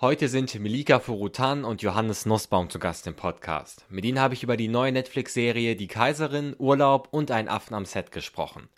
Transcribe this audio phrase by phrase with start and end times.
[0.00, 3.84] Heute sind Milika Furutan und Johannes Nussbaum zu Gast im Podcast.
[3.88, 7.84] Mit ihnen habe ich über die neue Netflix-Serie Die Kaiserin, Urlaub und einen Affen am
[7.84, 8.68] Set gesprochen.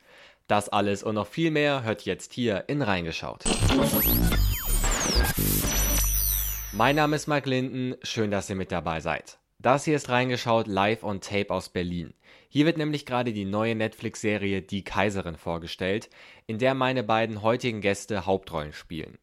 [0.46, 3.44] Das alles und noch viel mehr hört jetzt hier in Reingeschaut.
[6.72, 9.36] Mein Name ist Mark Linden, schön, dass ihr mit dabei seid.
[9.58, 12.14] Das hier ist Reingeschaut live on Tape aus Berlin.
[12.48, 16.08] Hier wird nämlich gerade die neue Netflix-Serie Die Kaiserin vorgestellt,
[16.46, 19.18] in der meine beiden heutigen Gäste Hauptrollen spielen.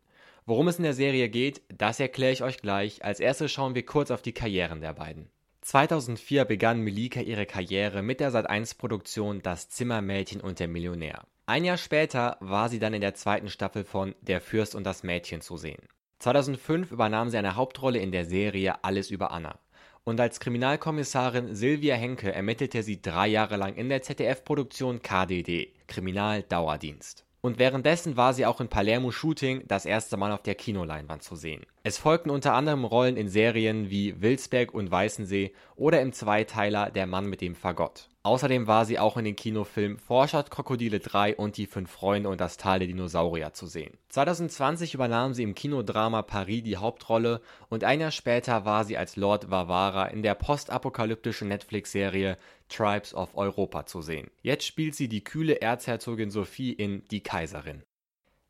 [0.50, 3.04] Worum es in der Serie geht, das erkläre ich euch gleich.
[3.04, 5.30] Als erstes schauen wir kurz auf die Karrieren der beiden.
[5.60, 11.26] 2004 begann Melika ihre Karriere mit der Sat1-Produktion Das Zimmermädchen und der Millionär.
[11.48, 15.04] Ein Jahr später war sie dann in der zweiten Staffel von Der Fürst und das
[15.04, 15.86] Mädchen zu sehen.
[16.20, 19.60] 2005 übernahm sie eine Hauptrolle in der Serie Alles über Anna.
[20.06, 27.27] Und als Kriminalkommissarin Silvia Henke ermittelte sie drei Jahre lang in der ZDF-Produktion KDD, Kriminaldauerdienst
[27.48, 31.36] und währenddessen war sie auch in Palermo Shooting das erste Mal auf der Kinoleinwand zu
[31.36, 31.66] sehen.
[31.88, 37.08] Es folgten unter anderem Rollen in Serien wie Wilsberg und Weißensee oder im Zweiteiler Der
[37.08, 38.10] Mann mit dem Fagott.
[38.24, 42.42] Außerdem war sie auch in den Kinofilmen Vorstadt Krokodile 3 und Die Fünf Freunde und
[42.42, 43.98] das Tal der Dinosaurier zu sehen.
[44.10, 49.16] 2020 übernahm sie im Kinodrama Paris die Hauptrolle und ein Jahr später war sie als
[49.16, 54.30] Lord Vavara in der postapokalyptischen Netflix-Serie Tribes of Europa zu sehen.
[54.42, 57.84] Jetzt spielt sie die kühle Erzherzogin Sophie in Die Kaiserin.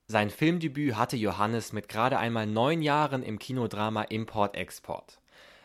[0.09, 5.19] Sein Filmdebüt hatte Johannes mit gerade einmal neun Jahren im Kinodrama Import-Export.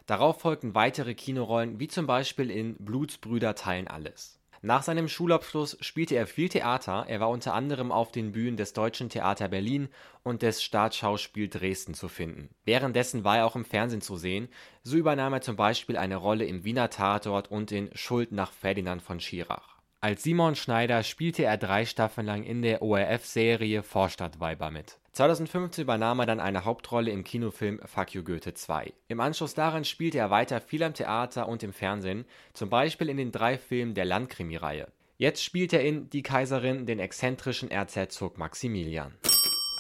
[0.07, 4.41] Darauf folgten weitere Kinorollen, wie zum Beispiel in Blutsbrüder teilen alles.
[4.61, 8.73] Nach seinem Schulabschluss spielte er viel Theater, er war unter anderem auf den Bühnen des
[8.73, 9.89] Deutschen Theater Berlin
[10.25, 12.49] und des Staatsschauspiel Dresden zu finden.
[12.65, 14.49] Währenddessen war er auch im Fernsehen zu sehen,
[14.83, 19.03] so übernahm er zum Beispiel eine Rolle im Wiener Tatort und in Schuld nach Ferdinand
[19.03, 19.72] von Schirach.
[20.05, 24.99] Als Simon Schneider spielte er drei Staffeln lang in der ORF-Serie Vorstadtweiber mit.
[25.13, 28.93] 2015 übernahm er dann eine Hauptrolle im Kinofilm Fuck You Goethe 2.
[29.07, 33.17] Im Anschluss daran spielte er weiter viel am Theater und im Fernsehen, zum Beispiel in
[33.17, 34.89] den drei Filmen der Landkrimi-Reihe.
[35.19, 39.15] Jetzt spielt er in Die Kaiserin den exzentrischen Erzherzog Maximilian.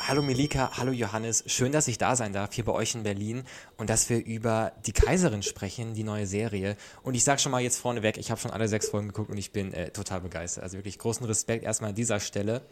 [0.08, 3.44] Hallo Melika, hallo Johannes, schön, dass ich da sein darf hier bei euch in Berlin
[3.76, 6.76] und dass wir über Die Kaiserin sprechen, die neue Serie.
[7.04, 9.38] Und ich sage schon mal jetzt vorneweg, ich habe schon alle sechs Folgen geguckt und
[9.38, 10.64] ich bin äh, total begeistert.
[10.64, 12.62] Also wirklich großen Respekt erstmal an dieser Stelle.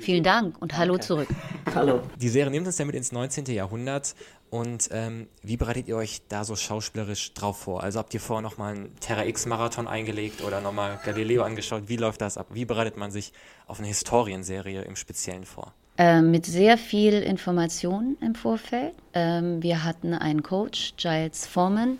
[0.00, 1.28] Vielen Dank und hallo zurück.
[1.76, 2.02] Hallo.
[2.20, 3.44] Die Serie nimmt uns ja mit ins 19.
[3.46, 4.16] Jahrhundert.
[4.50, 7.84] Und ähm, wie bereitet ihr euch da so schauspielerisch drauf vor?
[7.84, 11.84] Also habt ihr vorher nochmal einen Terra X-Marathon eingelegt oder nochmal Galileo angeschaut?
[11.86, 12.48] Wie läuft das ab?
[12.50, 13.32] Wie bereitet man sich
[13.68, 15.72] auf eine Historienserie im Speziellen vor?
[15.96, 18.94] Äh, mit sehr viel Information im Vorfeld.
[19.12, 21.98] Ähm, wir hatten einen Coach, Giles Foreman,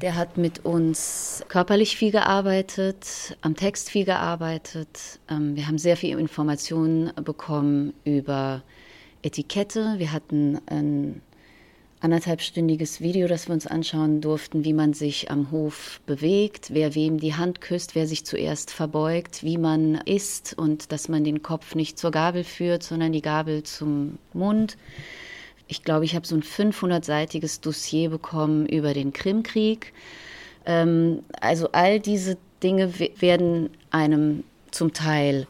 [0.00, 5.20] der hat mit uns körperlich viel gearbeitet, am Text viel gearbeitet.
[5.30, 8.62] Ähm, wir haben sehr viel Informationen bekommen über
[9.22, 9.94] Etikette.
[9.98, 11.22] Wir hatten ein
[12.02, 17.18] anderthalbstündiges Video, das wir uns anschauen durften, wie man sich am Hof bewegt, wer wem
[17.18, 21.74] die Hand küsst, wer sich zuerst verbeugt, wie man isst und dass man den Kopf
[21.74, 24.76] nicht zur Gabel führt, sondern die Gabel zum Mund
[25.72, 29.94] ich glaube, ich habe so ein 500-seitiges Dossier bekommen über den Krimkrieg.
[30.66, 35.46] Ähm, also all diese Dinge werden einem zum Teil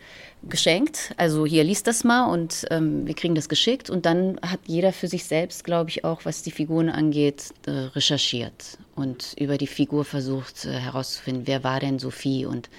[0.49, 1.13] geschenkt.
[1.17, 4.93] Also hier liest das mal und ähm, wir kriegen das geschickt und dann hat jeder
[4.93, 9.67] für sich selbst, glaube ich, auch was die Figuren angeht, äh, recherchiert und über die
[9.67, 12.71] Figur versucht äh, herauszufinden, wer war denn Sophie und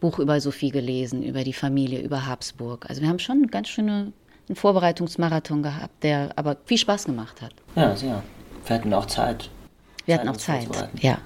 [0.00, 2.86] Buch über Sophie gelesen, über die Familie, über Habsburg.
[2.88, 4.12] Also wir haben schon eine ganz schöne
[4.48, 7.52] einen Vorbereitungsmarathon gehabt, der aber viel Spaß gemacht hat.
[7.76, 8.22] Ja, sehr.
[8.66, 9.50] Wir hatten auch Zeit.
[10.06, 10.68] Wir hatten auch Zeit,
[11.00, 11.18] ja.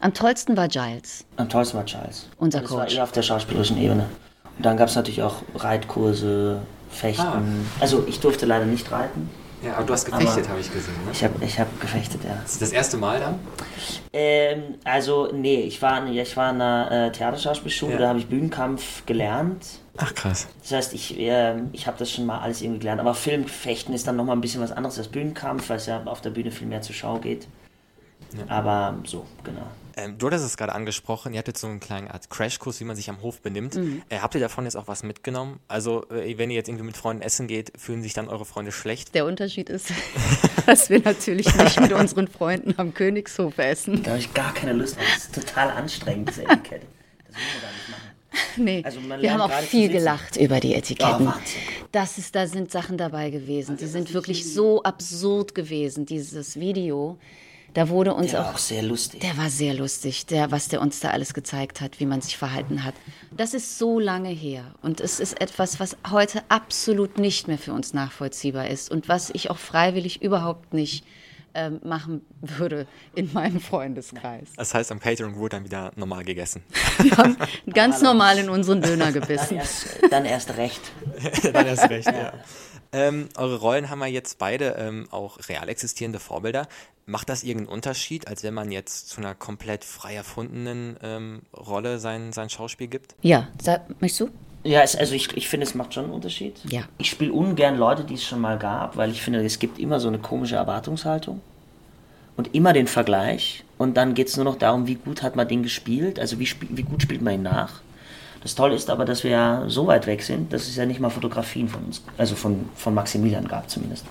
[0.00, 1.24] Am tollsten war Giles.
[1.36, 2.28] Am tollsten war Giles.
[2.38, 2.80] Unser das Coach.
[2.80, 4.08] Das war eher auf der schauspielerischen Ebene.
[4.56, 7.22] Und dann gab es natürlich auch Reitkurse, Fechten.
[7.22, 7.42] Ah.
[7.80, 9.30] Also ich durfte leider nicht reiten.
[9.62, 10.94] Ja, aber du hast gefechtet, habe ich gesehen.
[11.04, 11.12] Ne?
[11.12, 12.34] Ich habe ich hab gefechtet, ja.
[12.44, 13.38] Ist das erste Mal dann?
[14.12, 17.98] Ähm, also, nee, ich war, ich war in einer äh, Theaterschauspielschule, ja.
[17.98, 19.64] da habe ich Bühnenkampf gelernt.
[19.98, 20.48] Ach krass.
[20.62, 23.00] Das heißt, ich, äh, ich habe das schon mal alles irgendwie gelernt.
[23.00, 26.20] Aber Filmfechten ist dann nochmal ein bisschen was anderes als Bühnenkampf, weil es ja auf
[26.20, 27.46] der Bühne viel mehr zur Schau geht.
[28.36, 28.44] Ja.
[28.48, 29.66] Aber so, genau.
[29.96, 32.96] Ähm, du hattest es gerade angesprochen, ihr hattet so einen kleinen Art Crashkurs, wie man
[32.96, 33.74] sich am Hof benimmt.
[33.74, 34.02] Mhm.
[34.08, 35.60] Äh, habt ihr davon jetzt auch was mitgenommen?
[35.68, 38.72] Also, äh, wenn ihr jetzt irgendwie mit Freunden essen geht, fühlen sich dann eure Freunde
[38.72, 39.14] schlecht?
[39.14, 39.92] Der Unterschied ist,
[40.66, 44.02] dass wir natürlich nicht mit unseren Freunden am Königshof essen.
[44.02, 45.04] Da habe ich gar keine Lust drauf.
[45.14, 46.86] Das ist total anstrengend, diese Etikette.
[47.26, 48.12] Das will man gar nicht machen.
[48.56, 51.28] Nee, also wir haben auch viel gelacht über die Etiketten.
[51.28, 51.32] Oh,
[51.90, 56.06] das ist, da sind Sachen dabei gewesen, die sind wirklich so absurd gewesen.
[56.06, 57.18] Dieses Video,
[57.74, 59.20] Da wurde uns Der auch, war auch sehr lustig.
[59.20, 62.36] Der war sehr lustig, der, was der uns da alles gezeigt hat, wie man sich
[62.36, 62.94] verhalten hat.
[63.36, 67.72] Das ist so lange her und es ist etwas, was heute absolut nicht mehr für
[67.72, 71.04] uns nachvollziehbar ist und was ich auch freiwillig überhaupt nicht
[71.54, 74.48] ähm, machen würde in meinem Freundeskreis.
[74.56, 76.62] Das heißt, am Catering wurde dann wieder normal gegessen.
[76.98, 77.36] Wir haben
[77.72, 79.56] ganz normal in unseren Döner Dann gebissen.
[79.56, 80.80] erst, dann erst recht.
[81.52, 82.32] dann hast recht, ja.
[82.92, 86.68] Ähm, eure Rollen haben ja jetzt beide ähm, auch real existierende Vorbilder.
[87.06, 91.98] Macht das irgendeinen Unterschied, als wenn man jetzt zu einer komplett frei erfundenen ähm, Rolle
[91.98, 93.16] sein, sein Schauspiel gibt?
[93.22, 94.28] Ja, sag, möchtest du?
[94.64, 96.56] Ja, es, also ich, ich finde, es macht schon einen Unterschied.
[96.64, 96.82] Ja.
[96.98, 99.98] Ich spiele ungern Leute, die es schon mal gab, weil ich finde, es gibt immer
[99.98, 101.40] so eine komische Erwartungshaltung
[102.36, 103.64] und immer den Vergleich.
[103.78, 106.46] Und dann geht es nur noch darum, wie gut hat man den gespielt, also wie,
[106.46, 107.80] spiel, wie gut spielt man ihn nach.
[108.42, 111.00] Das Tolle ist aber, dass wir ja so weit weg sind, dass es ja nicht
[111.00, 114.04] mal Fotografien von uns, also von, von Maximilian gab zumindest.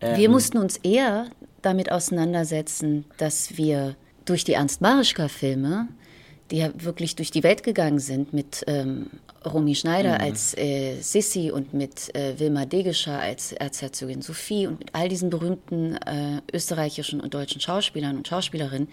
[0.00, 1.26] Wir mussten uns eher
[1.62, 5.88] damit auseinandersetzen, dass wir durch die Ernst Marischka-Filme,
[6.50, 9.06] die ja wirklich durch die Welt gegangen sind, mit ähm,
[9.44, 14.94] Romy Schneider als äh, Sissi und mit äh, Wilma Degescher als Erzherzogin Sophie und mit
[14.94, 18.88] all diesen berühmten äh, österreichischen und deutschen Schauspielern und Schauspielerinnen,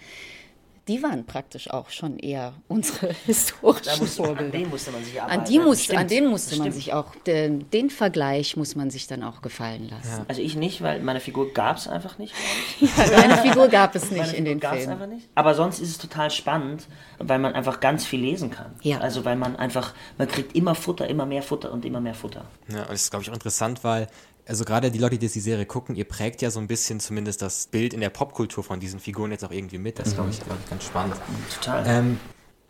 [0.88, 4.58] die waren praktisch auch schon eher unsere Da historischen an Vorbilder.
[4.58, 5.40] den musste man sich arbeiten.
[5.40, 8.90] An, die musste, Stimmt, an den musste man sich auch, den, den Vergleich muss man
[8.90, 10.24] sich dann auch gefallen lassen.
[10.28, 12.34] Also ich nicht, weil meine Figur gab es einfach nicht.
[12.96, 14.92] Deine Figur gab es Meine nicht in Figur den gab's Filmen.
[14.92, 15.28] einfach nicht.
[15.34, 16.86] Aber sonst ist es total spannend,
[17.18, 18.74] weil man einfach ganz viel lesen kann.
[18.82, 18.98] Ja.
[18.98, 22.46] Also weil man einfach, man kriegt immer Futter, immer mehr Futter und immer mehr Futter.
[22.68, 24.08] Ja, und das ist, glaube ich, auch interessant, weil,
[24.48, 27.00] also gerade die Leute, die jetzt die Serie gucken, ihr prägt ja so ein bisschen
[27.00, 29.98] zumindest das Bild in der Popkultur von diesen Figuren jetzt auch irgendwie mit.
[29.98, 31.16] Das ist, glaube ich, glaub ich, ganz spannend.
[31.54, 31.84] Total.
[31.86, 32.18] Ähm,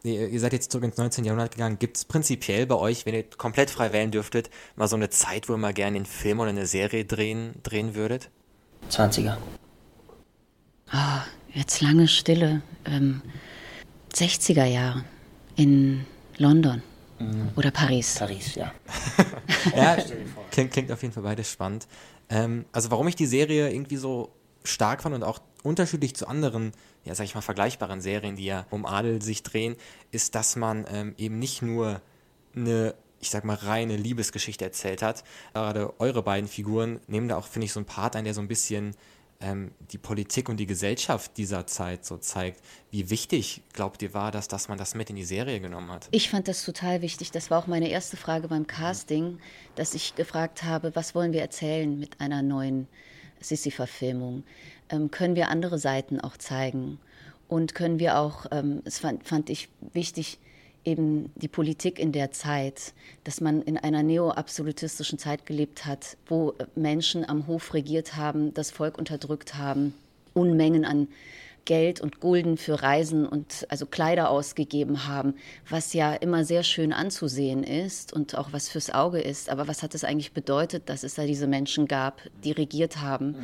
[0.03, 1.25] ihr, seid jetzt zurück ins 19.
[1.25, 1.79] Jahrhundert gegangen.
[1.79, 5.49] Gibt es prinzipiell bei euch, wenn ihr komplett frei wählen dürftet, mal so eine Zeit,
[5.49, 8.29] wo ihr mal gerne einen Film oder eine Serie drehen, drehen würdet?
[8.91, 9.37] 20er.
[10.91, 11.23] Ah,
[11.55, 12.63] jetzt lange Stille.
[12.87, 13.23] Ähm,
[14.13, 15.05] 60er Jahre
[15.55, 16.07] in
[16.39, 16.83] London
[17.56, 18.17] oder Paris.
[18.19, 18.73] Paris, ja.
[19.76, 19.97] Ja,
[20.50, 21.87] klingt, klingt auf jeden Fall beides spannend.
[22.29, 24.31] Ähm, also warum ich die Serie irgendwie so
[24.65, 26.73] stark fand und auch unterschiedlich zu anderen,
[27.05, 29.76] ja sag ich mal, vergleichbaren Serien, die ja um Adel sich drehen,
[30.11, 32.00] ist, dass man ähm, eben nicht nur
[32.55, 35.25] eine, ich sag mal, reine Liebesgeschichte erzählt hat.
[35.53, 38.41] Gerade eure beiden Figuren nehmen da auch, finde ich, so einen Part ein, der so
[38.41, 38.94] ein bisschen
[39.40, 42.61] ähm, die Politik und die Gesellschaft dieser Zeit so zeigt.
[42.90, 46.08] Wie wichtig, glaubt ihr, war das, dass man das mit in die Serie genommen hat?
[46.11, 47.31] Ich fand das total wichtig.
[47.31, 49.38] Das war auch meine erste Frage beim Casting,
[49.76, 52.88] dass ich gefragt habe, was wollen wir erzählen mit einer neuen
[53.40, 54.43] Sissi-Verfilmung?
[54.90, 56.99] Ähm, können wir andere Seiten auch zeigen?
[57.46, 60.38] Und können wir auch, ähm, es fand, fand ich wichtig,
[60.88, 62.94] eben die Politik in der Zeit,
[63.25, 68.70] dass man in einer neo-absolutistischen Zeit gelebt hat, wo Menschen am Hof regiert haben, das
[68.70, 69.94] Volk unterdrückt haben,
[70.32, 71.08] Unmengen an
[71.69, 75.35] Geld und Gulden für Reisen und also Kleider ausgegeben haben,
[75.69, 79.50] was ja immer sehr schön anzusehen ist und auch was fürs Auge ist.
[79.50, 83.37] Aber was hat es eigentlich bedeutet, dass es da diese Menschen gab, die regiert haben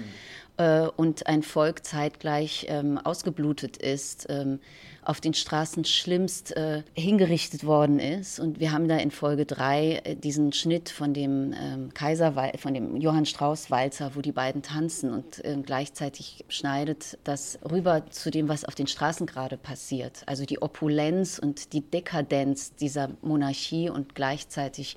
[0.56, 4.60] äh, und ein Volk zeitgleich ähm, ausgeblutet ist, ähm,
[5.04, 8.40] auf den Straßen schlimmst äh, hingerichtet worden ist.
[8.40, 12.72] Und wir haben da in Folge drei äh, diesen Schnitt von dem ähm, Kaiser, von
[12.72, 18.30] dem Johann Strauß Walzer, wo die beiden tanzen und ähm, gleichzeitig schneidet das rüber zu
[18.30, 20.22] dem, was auf den Straßen gerade passiert.
[20.26, 24.96] Also die Opulenz und die Dekadenz dieser Monarchie und gleichzeitig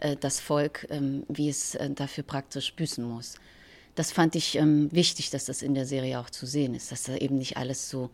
[0.00, 3.36] äh, das Volk, ähm, wie es äh, dafür praktisch büßen muss.
[3.94, 7.04] Das fand ich ähm, wichtig, dass das in der Serie auch zu sehen ist, dass
[7.04, 8.10] da eben nicht alles so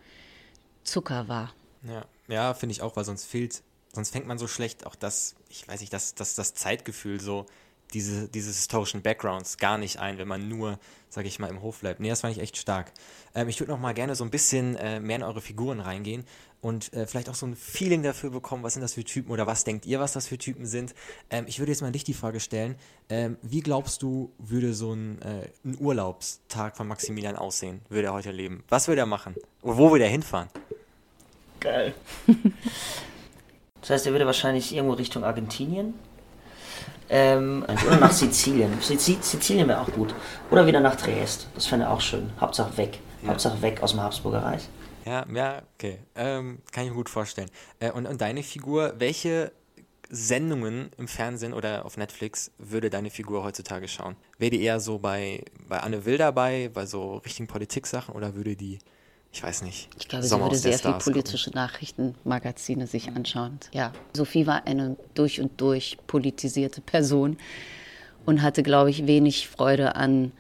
[0.85, 1.53] Zucker war.
[1.83, 5.35] Ja, ja finde ich auch, weil sonst fehlt, sonst fängt man so schlecht auch das,
[5.49, 7.47] ich weiß nicht, das, das, das Zeitgefühl so,
[7.93, 11.81] diese, dieses historischen Backgrounds gar nicht ein, wenn man nur, sage ich mal, im Hof
[11.81, 12.01] bleibt.
[12.01, 12.93] Nee, das fand ich echt stark.
[13.35, 16.25] Ähm, ich würde noch mal gerne so ein bisschen äh, mehr in eure Figuren reingehen
[16.61, 19.47] und äh, vielleicht auch so ein Feeling dafür bekommen, was sind das für Typen oder
[19.47, 20.95] was denkt ihr, was das für Typen sind.
[21.31, 22.77] Ähm, ich würde jetzt mal dich die Frage stellen,
[23.09, 27.81] ähm, wie glaubst du, würde so ein, äh, ein Urlaubstag von Maximilian aussehen?
[27.89, 28.65] Würde er heute leben?
[28.69, 29.35] Was würde er machen?
[29.61, 30.49] Wo würde er hinfahren?
[31.61, 31.95] Geil.
[33.83, 35.95] Das heißt, er würde wahrscheinlich irgendwo Richtung Argentinien.
[37.15, 38.81] Ähm, oder nach Sizilien.
[38.81, 40.15] Sizi- Sizilien wäre auch gut.
[40.51, 41.47] Oder wieder nach Triest.
[41.55, 42.31] Das fände er auch schön.
[42.41, 42.99] Hauptsache weg.
[43.27, 44.69] Hauptsache weg aus dem Habsburger Reich.
[45.05, 45.99] Ja, ja, okay.
[46.15, 47.51] Ähm, kann ich mir gut vorstellen.
[47.81, 49.53] Äh, und, und deine Figur, welche
[50.09, 54.17] Sendungen im Fernsehen oder auf Netflix würde deine Figur heutzutage schauen?
[54.39, 58.57] Wäre die eher so bei, bei Anne Will dabei, bei so richtigen Politik-Sachen oder würde
[58.57, 58.79] die,
[59.33, 61.13] ich weiß nicht, Ich glaube, sie Sommer würde aus der sehr viel Stars gucken?
[61.23, 63.59] politische Nachrichtenmagazine sich anschauen.
[63.73, 67.37] Ja, Sophie war eine durch und durch politisierte Person
[68.27, 70.33] und hatte, glaube ich, wenig Freude an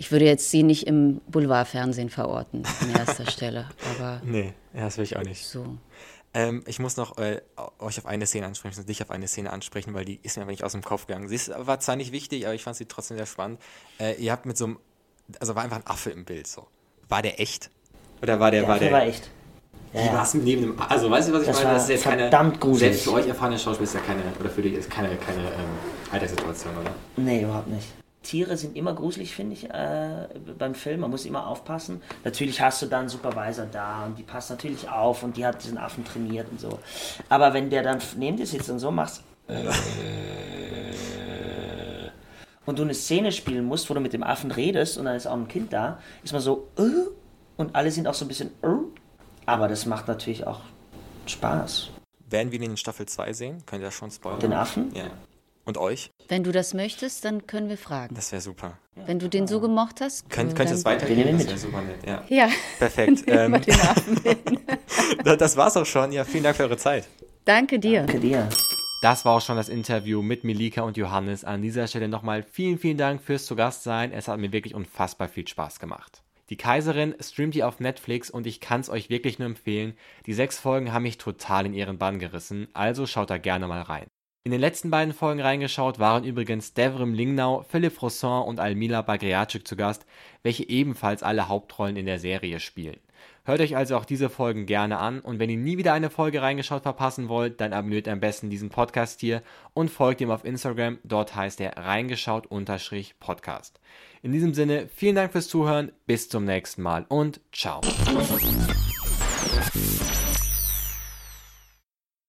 [0.00, 3.68] ich würde jetzt sie nicht im Boulevardfernsehen verorten, an erster Stelle.
[3.96, 5.44] Aber Nee, ja, das will ich auch nicht.
[5.44, 5.76] so.
[6.34, 7.40] Ähm, ich muss noch äh,
[7.80, 10.52] euch auf eine Szene ansprechen, dich auf eine Szene ansprechen, weil die ist mir aber
[10.52, 11.26] nicht aus dem Kopf gegangen.
[11.28, 13.60] Sie ist, war zwar nicht wichtig, aber ich fand sie trotzdem sehr spannend.
[13.98, 14.78] Äh, ihr habt mit so einem,
[15.40, 16.68] also war einfach ein Affe im Bild so.
[17.08, 17.70] War der echt?
[18.22, 18.92] Oder war der, Der war der.
[18.92, 19.28] war echt.
[19.92, 21.66] Wie war es neben dem, also weißt du, was ich Das meine?
[21.68, 22.92] war Das ist jetzt keine, verdammt gruselig.
[22.92, 26.12] selbst für euch erfahrene Schauspieler ist ja keine, oder für dich ist keine, keine ähm,
[26.12, 26.90] Alltagssituation, oder?
[27.16, 27.86] Nee, überhaupt nicht.
[28.22, 30.26] Tiere sind immer gruselig, finde ich, äh,
[30.58, 31.00] beim Film.
[31.00, 32.02] Man muss immer aufpassen.
[32.24, 35.64] Natürlich hast du da einen Supervisor da und die passt natürlich auf und die hat
[35.64, 36.78] diesen Affen trainiert und so.
[37.30, 39.22] Aber wenn der dann neben dir sitzt und so machst
[42.66, 45.26] und du eine Szene spielen musst, wo du mit dem Affen redest und dann ist
[45.26, 46.82] auch ein Kind da, ist man so äh,
[47.58, 48.50] und alle sind auch so ein bisschen
[49.48, 50.60] aber das macht natürlich auch
[51.26, 51.90] Spaß.
[52.28, 53.62] Werden wir ihn in Staffel 2 sehen?
[53.64, 54.40] Könnt ihr das schon spoilern?
[54.40, 54.94] Den Affen?
[54.94, 55.04] Ja.
[55.64, 56.10] Und euch?
[56.28, 58.14] Wenn du das möchtest, dann können wir fragen.
[58.14, 58.78] Das wäre super.
[58.94, 61.24] Wenn du den so gemocht hast, Könnt, könnt ihr es weitergeben?
[61.24, 61.48] Das mit.
[61.48, 62.24] wäre super nett, ja.
[62.28, 62.48] Ja,
[62.78, 63.24] Perfekt.
[63.26, 64.20] Ähm, über den Affen.
[65.38, 66.12] das war's auch schon.
[66.12, 67.08] Ja, vielen Dank für eure Zeit.
[67.46, 68.02] Danke dir.
[68.02, 68.48] Danke dir.
[69.00, 71.44] Das war auch schon das Interview mit Milika und Johannes.
[71.44, 74.12] An dieser Stelle nochmal vielen, vielen Dank fürs zu Gast sein.
[74.12, 76.22] Es hat mir wirklich unfassbar viel Spaß gemacht.
[76.50, 79.94] Die Kaiserin streamt ihr auf Netflix und ich kann es euch wirklich nur empfehlen.
[80.26, 83.82] Die sechs Folgen haben mich total in ihren Bann gerissen, also schaut da gerne mal
[83.82, 84.06] rein.
[84.44, 89.68] In den letzten beiden Folgen reingeschaut waren übrigens Devrim Lingnau, Philipp Rosson und Almila Bagriatschik
[89.68, 90.06] zu Gast,
[90.42, 92.98] welche ebenfalls alle Hauptrollen in der Serie spielen.
[93.44, 96.42] Hört euch also auch diese Folgen gerne an und wenn ihr nie wieder eine Folge
[96.42, 99.42] reingeschaut verpassen wollt, dann abonniert am besten diesen Podcast hier
[99.74, 103.80] und folgt ihm auf Instagram, dort heißt er reingeschaut-podcast.
[104.22, 107.80] In diesem Sinne, vielen Dank fürs Zuhören, bis zum nächsten Mal und ciao.